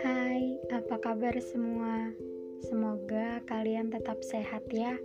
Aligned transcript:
Hai, 0.00 0.56
apa 0.72 0.96
kabar 0.96 1.36
semua? 1.44 2.08
Semoga 2.64 3.44
kalian 3.44 3.92
tetap 3.92 4.24
sehat 4.24 4.64
ya. 4.72 4.96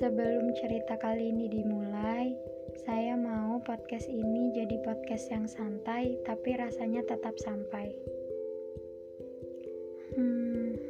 Sebelum 0.00 0.56
cerita 0.56 0.96
kali 0.96 1.36
ini 1.36 1.52
dimulai, 1.52 2.32
saya 2.88 3.12
mau 3.20 3.60
podcast 3.60 4.08
ini 4.08 4.56
jadi 4.56 4.80
podcast 4.88 5.28
yang 5.28 5.44
santai 5.44 6.16
tapi 6.24 6.56
rasanya 6.56 7.04
tetap 7.04 7.36
sampai. 7.44 7.92
Hmm, 10.16 10.80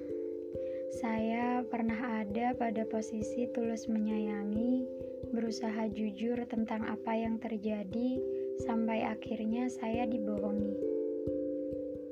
saya 1.03 1.67
pernah 1.67 2.23
ada 2.23 2.55
pada 2.55 2.87
posisi 2.87 3.51
tulus 3.51 3.91
menyayangi, 3.91 4.87
berusaha 5.31 5.89
jujur 5.91 6.39
tentang 6.51 6.87
apa 6.87 7.17
yang 7.17 7.41
terjadi, 7.41 8.21
sampai 8.67 9.07
akhirnya 9.07 9.71
saya 9.71 10.05
dibohongi. 10.05 10.77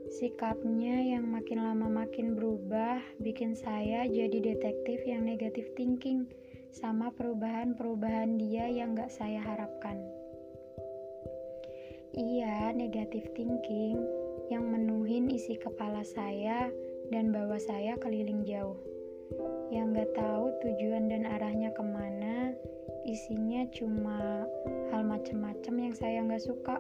Sikapnya 0.09 1.15
yang 1.15 1.29
makin 1.29 1.61
lama 1.61 1.87
makin 1.87 2.33
berubah, 2.33 2.99
bikin 3.21 3.53
saya 3.53 4.09
jadi 4.09 4.41
detektif 4.41 5.05
yang 5.05 5.29
negatif 5.29 5.69
thinking, 5.77 6.25
sama 6.73 7.13
perubahan-perubahan 7.13 8.41
dia 8.41 8.67
yang 8.73 8.97
gak 8.97 9.13
saya 9.13 9.39
harapkan. 9.45 10.01
Iya, 12.17 12.73
negatif 12.73 13.29
thinking 13.37 14.01
yang 14.49 14.65
menuhin 14.65 15.29
isi 15.29 15.61
kepala 15.61 16.01
saya 16.03 16.73
dan 17.13 17.29
bawa 17.29 17.61
saya 17.61 17.95
keliling 18.01 18.49
jauh. 18.49 18.81
Yang 19.69 20.03
gak 20.03 20.11
tahu 20.17 20.45
tujuan 20.65 21.13
dan 21.13 21.29
arahnya 21.29 21.69
ke 21.77 21.85
mana, 21.85 22.57
isinya 23.09 23.65
cuma 23.73 24.45
hal 24.93 25.01
macem-macem 25.09 25.75
yang 25.81 25.95
saya 25.97 26.21
gak 26.29 26.45
suka. 26.45 26.77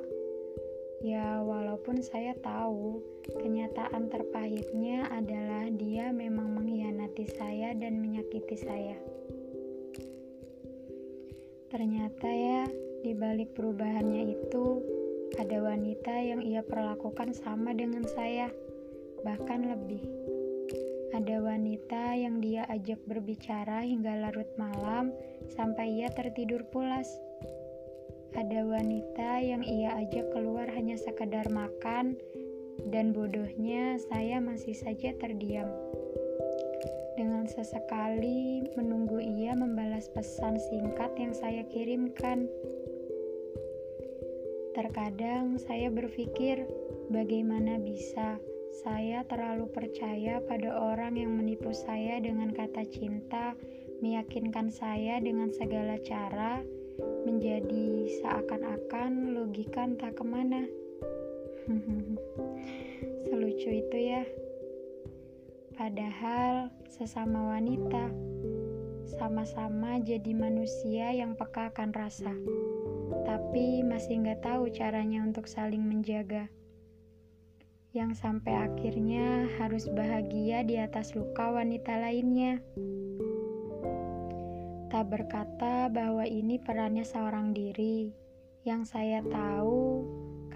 Ya, 1.00 1.40
walaupun 1.40 2.04
saya 2.04 2.36
tahu 2.44 3.00
kenyataan 3.40 4.12
terpahitnya 4.12 5.08
adalah 5.08 5.70
dia 5.72 6.12
memang 6.12 6.52
mengkhianati 6.58 7.24
saya 7.32 7.72
dan 7.72 8.02
menyakiti 8.02 8.56
saya. 8.60 8.98
Ternyata 11.72 12.28
ya, 12.28 12.68
di 13.06 13.14
balik 13.14 13.56
perubahannya 13.56 14.36
itu 14.36 14.82
ada 15.38 15.64
wanita 15.64 16.12
yang 16.18 16.42
ia 16.42 16.60
perlakukan 16.66 17.32
sama 17.32 17.72
dengan 17.72 18.04
saya 18.04 18.50
bahkan 19.22 19.64
lebih. 19.64 20.02
Ada 21.14 21.40
wanita 21.40 22.18
yang 22.18 22.42
dia 22.42 22.66
ajak 22.68 23.00
berbicara 23.06 23.86
hingga 23.86 24.18
larut 24.28 24.50
malam 24.58 25.14
sampai 25.52 26.00
ia 26.00 26.08
tertidur 26.12 26.64
pulas. 26.68 27.08
Ada 28.36 28.62
wanita 28.62 29.40
yang 29.40 29.64
ia 29.64 29.96
ajak 30.04 30.30
keluar 30.36 30.68
hanya 30.70 31.00
sekedar 31.00 31.48
makan 31.48 32.20
dan 32.86 33.10
bodohnya 33.10 33.98
saya 34.06 34.38
masih 34.38 34.76
saja 34.76 35.10
terdiam. 35.18 35.66
Dengan 37.18 37.50
sesekali 37.50 38.62
menunggu 38.78 39.18
ia 39.18 39.58
membalas 39.58 40.06
pesan 40.06 40.54
singkat 40.70 41.10
yang 41.18 41.34
saya 41.34 41.66
kirimkan. 41.66 42.46
Terkadang 44.78 45.58
saya 45.58 45.90
berpikir, 45.90 46.62
bagaimana 47.10 47.82
bisa 47.82 48.38
saya 48.86 49.26
terlalu 49.26 49.66
percaya 49.66 50.38
pada 50.46 50.70
orang 50.70 51.18
yang 51.18 51.34
menipu 51.34 51.74
saya 51.74 52.22
dengan 52.22 52.54
kata 52.54 52.86
cinta, 52.86 53.58
meyakinkan 53.98 54.70
saya 54.70 55.18
dengan 55.18 55.50
segala 55.50 55.98
cara, 56.02 56.62
menjadi 57.26 58.10
seakan-akan 58.22 59.34
logika 59.34 59.86
entah 59.86 60.14
ke 60.14 60.24
mana. 60.26 60.66
Selucu 63.26 63.70
itu 63.70 63.98
ya. 63.98 64.24
Padahal 65.78 66.74
sesama 66.90 67.54
wanita, 67.54 68.10
sama-sama 69.06 70.02
jadi 70.02 70.34
manusia 70.34 71.14
yang 71.14 71.38
peka 71.38 71.70
akan 71.70 71.94
rasa, 71.94 72.34
tapi 73.22 73.86
masih 73.86 74.26
nggak 74.26 74.42
tahu 74.42 74.66
caranya 74.74 75.22
untuk 75.22 75.46
saling 75.46 75.86
menjaga 75.86 76.50
yang 77.96 78.12
sampai 78.12 78.52
akhirnya 78.52 79.48
harus 79.56 79.88
bahagia 79.88 80.60
di 80.60 80.76
atas 80.76 81.16
luka 81.16 81.50
wanita 81.50 81.96
lainnya. 81.96 82.60
Tak 84.88 85.04
berkata 85.12 85.92
bahwa 85.92 86.24
ini 86.24 86.56
perannya 86.56 87.04
seorang 87.04 87.52
diri. 87.52 88.08
Yang 88.64 88.96
saya 88.96 89.20
tahu, 89.20 90.00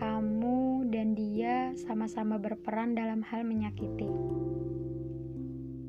kamu 0.01 0.89
dan 0.89 1.13
dia 1.13 1.77
sama-sama 1.77 2.41
berperan 2.41 2.97
dalam 2.97 3.21
hal 3.21 3.45
menyakiti. 3.45 4.09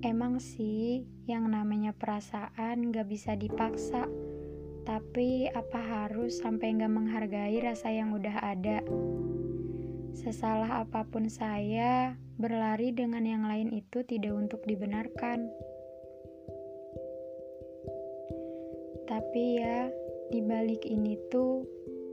Emang 0.04 0.44
sih, 0.44 1.08
yang 1.24 1.48
namanya 1.48 1.96
perasaan 1.96 2.92
gak 2.92 3.08
bisa 3.08 3.40
dipaksa. 3.40 4.12
Tapi 4.84 5.48
apa 5.48 5.80
harus 5.80 6.44
sampai 6.44 6.76
gak 6.76 6.92
menghargai 6.92 7.64
rasa 7.64 7.96
yang 7.96 8.12
udah 8.12 8.44
ada? 8.44 8.84
Sesalah 10.12 10.84
apa 10.84 11.08
pun 11.08 11.32
saya, 11.32 12.20
berlari 12.36 12.92
dengan 12.92 13.24
yang 13.24 13.48
lain 13.48 13.72
itu 13.72 14.04
tidak 14.04 14.36
untuk 14.36 14.60
dibenarkan. 14.68 15.48
Tapi 19.34 19.66
ya, 19.66 19.90
di 20.30 20.46
balik 20.46 20.86
ini 20.86 21.18
tuh, 21.34 21.66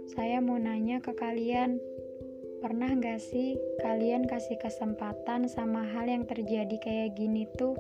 saya 0.08 0.40
mau 0.40 0.56
nanya 0.56 1.04
ke 1.04 1.12
kalian, 1.12 1.76
pernah 2.64 2.96
gak 2.96 3.20
sih 3.20 3.60
kalian 3.84 4.24
kasih 4.24 4.56
kesempatan 4.56 5.44
sama 5.44 5.84
hal 5.84 6.08
yang 6.08 6.24
terjadi 6.24 6.80
kayak 6.80 7.20
gini 7.20 7.44
tuh? 7.60 7.76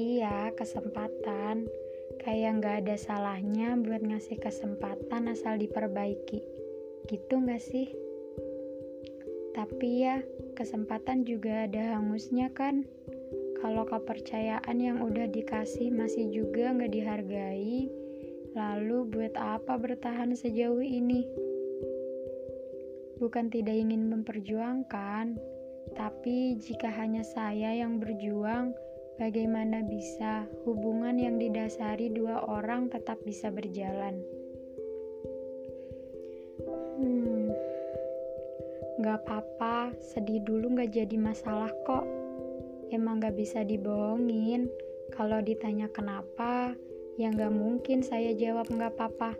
Iya, 0.00 0.56
kesempatan. 0.56 1.68
Kayak 2.16 2.64
gak 2.64 2.76
ada 2.88 2.96
salahnya 2.96 3.76
buat 3.76 4.00
ngasih 4.00 4.40
kesempatan 4.40 5.28
asal 5.28 5.60
diperbaiki. 5.60 6.40
Gitu 7.12 7.34
gak 7.44 7.60
sih? 7.60 7.92
Tapi 9.52 9.88
ya, 10.00 10.24
kesempatan 10.56 11.28
juga 11.28 11.68
ada 11.68 12.00
hangusnya 12.00 12.48
kan? 12.56 12.88
Kalau 13.62 13.86
kepercayaan 13.86 14.74
yang 14.82 14.98
udah 15.06 15.30
dikasih 15.30 15.94
masih 15.94 16.26
juga 16.34 16.74
nggak 16.74 16.90
dihargai, 16.90 17.86
lalu 18.58 19.06
buat 19.06 19.38
apa 19.38 19.78
bertahan 19.78 20.34
sejauh 20.34 20.82
ini? 20.82 21.22
Bukan 23.22 23.54
tidak 23.54 23.78
ingin 23.78 24.10
memperjuangkan, 24.10 25.38
tapi 25.94 26.58
jika 26.58 26.90
hanya 26.90 27.22
saya 27.22 27.70
yang 27.70 28.02
berjuang, 28.02 28.74
bagaimana 29.22 29.86
bisa 29.86 30.50
hubungan 30.66 31.14
yang 31.14 31.38
didasari 31.38 32.10
dua 32.10 32.42
orang 32.42 32.90
tetap 32.90 33.22
bisa 33.22 33.46
berjalan? 33.54 34.18
Gak 39.02 39.22
apa-apa, 39.26 39.94
sedih 39.98 40.42
dulu 40.42 40.78
gak 40.78 40.94
jadi 40.94 41.14
masalah 41.14 41.70
kok. 41.86 42.21
Emang 42.92 43.24
gak 43.24 43.40
bisa 43.40 43.64
dibohongin. 43.64 44.68
Kalau 45.16 45.40
ditanya 45.40 45.88
kenapa, 45.88 46.76
ya 47.16 47.32
gak 47.32 47.56
mungkin 47.56 48.04
saya 48.04 48.36
jawab 48.36 48.68
gak 48.68 48.92
apa-apa. 48.92 49.32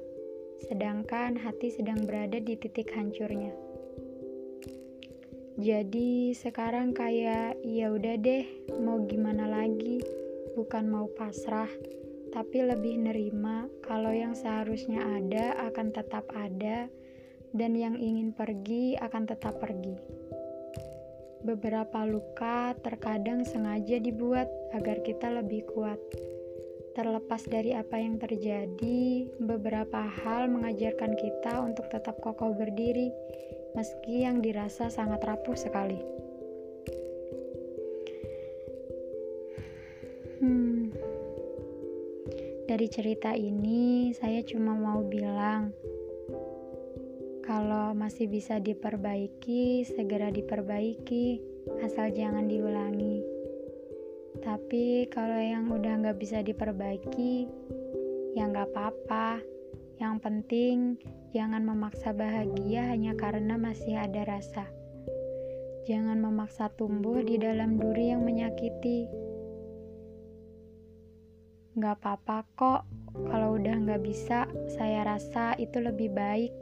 Sedangkan 0.64 1.36
hati 1.36 1.68
sedang 1.68 2.08
berada 2.08 2.40
di 2.40 2.56
titik 2.56 2.88
hancurnya. 2.96 3.52
Jadi 5.60 6.32
sekarang 6.32 6.96
kayak 6.96 7.60
ya 7.60 7.92
udah 7.92 8.16
deh, 8.16 8.48
mau 8.80 9.04
gimana 9.04 9.44
lagi? 9.44 10.00
Bukan 10.56 10.88
mau 10.88 11.12
pasrah, 11.12 11.68
tapi 12.32 12.64
lebih 12.64 12.96
nerima 13.04 13.68
kalau 13.84 14.16
yang 14.16 14.32
seharusnya 14.32 15.04
ada 15.04 15.68
akan 15.68 15.92
tetap 15.92 16.24
ada 16.32 16.88
dan 17.52 17.76
yang 17.76 18.00
ingin 18.00 18.32
pergi 18.32 18.96
akan 18.96 19.28
tetap 19.28 19.60
pergi. 19.60 20.21
Beberapa 21.42 22.06
luka 22.06 22.70
terkadang 22.86 23.42
sengaja 23.42 23.98
dibuat 23.98 24.46
agar 24.70 25.02
kita 25.02 25.26
lebih 25.26 25.66
kuat. 25.74 25.98
Terlepas 26.94 27.42
dari 27.50 27.74
apa 27.74 27.98
yang 27.98 28.22
terjadi, 28.22 29.26
beberapa 29.42 30.06
hal 30.22 30.46
mengajarkan 30.54 31.18
kita 31.18 31.58
untuk 31.66 31.90
tetap 31.90 32.22
kokoh 32.22 32.54
berdiri, 32.54 33.10
meski 33.74 34.22
yang 34.22 34.38
dirasa 34.38 34.86
sangat 34.86 35.18
rapuh 35.26 35.58
sekali. 35.58 35.98
Hmm, 40.38 40.94
dari 42.70 42.86
cerita 42.86 43.34
ini, 43.34 44.14
saya 44.14 44.46
cuma 44.46 44.78
mau 44.78 45.02
bilang 45.02 45.74
kalau 47.42 47.90
masih 47.90 48.30
bisa 48.30 48.62
diperbaiki, 48.62 49.82
segera 49.82 50.30
diperbaiki, 50.30 51.42
asal 51.82 52.14
jangan 52.14 52.46
diulangi. 52.46 53.18
Tapi 54.42 55.10
kalau 55.10 55.42
yang 55.42 55.66
udah 55.70 56.06
nggak 56.06 56.18
bisa 56.22 56.38
diperbaiki, 56.46 57.50
ya 58.38 58.46
nggak 58.46 58.70
apa-apa. 58.70 59.42
Yang 59.98 60.16
penting, 60.22 60.76
jangan 61.34 61.66
memaksa 61.66 62.14
bahagia 62.14 62.90
hanya 62.90 63.18
karena 63.18 63.58
masih 63.58 63.98
ada 63.98 64.22
rasa. 64.26 64.66
Jangan 65.82 66.22
memaksa 66.22 66.70
tumbuh 66.78 67.26
di 67.26 67.42
dalam 67.42 67.74
duri 67.74 68.14
yang 68.14 68.22
menyakiti. 68.22 69.10
Gak 71.74 71.98
apa-apa 71.98 72.46
kok, 72.54 72.82
kalau 73.26 73.58
udah 73.58 73.82
gak 73.82 74.02
bisa, 74.06 74.46
saya 74.70 75.02
rasa 75.02 75.58
itu 75.58 75.82
lebih 75.82 76.14
baik. 76.14 76.52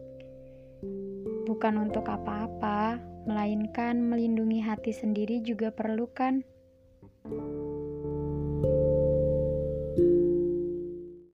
Bukan 1.61 1.93
untuk 1.93 2.09
apa-apa, 2.09 2.97
melainkan 3.29 4.01
melindungi 4.01 4.65
hati 4.65 4.97
sendiri 4.97 5.45
juga 5.45 5.69
perlu 5.69 6.09
kan? 6.09 6.41